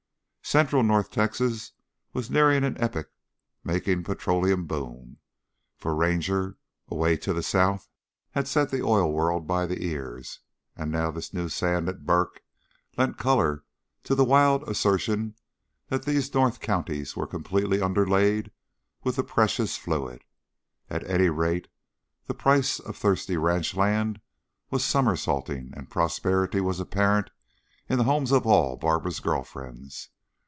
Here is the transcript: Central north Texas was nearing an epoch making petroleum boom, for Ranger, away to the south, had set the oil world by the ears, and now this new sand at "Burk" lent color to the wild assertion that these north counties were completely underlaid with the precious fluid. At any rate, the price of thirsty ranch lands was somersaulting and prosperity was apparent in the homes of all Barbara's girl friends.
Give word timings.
Central 0.43 0.83
north 0.83 1.11
Texas 1.11 1.71
was 2.11 2.29
nearing 2.29 2.65
an 2.65 2.75
epoch 2.77 3.09
making 3.63 4.03
petroleum 4.03 4.65
boom, 4.67 5.15
for 5.77 5.95
Ranger, 5.95 6.57
away 6.89 7.15
to 7.15 7.31
the 7.31 7.43
south, 7.43 7.87
had 8.31 8.49
set 8.49 8.69
the 8.69 8.81
oil 8.81 9.09
world 9.13 9.47
by 9.47 9.65
the 9.65 9.81
ears, 9.85 10.41
and 10.75 10.91
now 10.91 11.09
this 11.09 11.33
new 11.33 11.47
sand 11.47 11.87
at 11.87 12.05
"Burk" 12.05 12.41
lent 12.97 13.17
color 13.17 13.63
to 14.03 14.13
the 14.13 14.25
wild 14.25 14.67
assertion 14.67 15.35
that 15.87 16.03
these 16.03 16.33
north 16.33 16.59
counties 16.59 17.15
were 17.15 17.27
completely 17.27 17.81
underlaid 17.81 18.51
with 19.05 19.15
the 19.15 19.23
precious 19.23 19.77
fluid. 19.77 20.21
At 20.89 21.09
any 21.09 21.29
rate, 21.29 21.69
the 22.25 22.33
price 22.33 22.77
of 22.77 22.97
thirsty 22.97 23.37
ranch 23.37 23.73
lands 23.73 24.19
was 24.69 24.83
somersaulting 24.83 25.71
and 25.77 25.89
prosperity 25.89 26.59
was 26.59 26.81
apparent 26.81 27.29
in 27.87 27.97
the 27.97 28.03
homes 28.03 28.33
of 28.33 28.45
all 28.45 28.75
Barbara's 28.75 29.21
girl 29.21 29.43
friends. 29.43 30.09